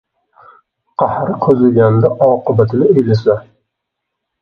[1.03, 3.41] qahri qo‘ziganda oqibatini o‘ylasa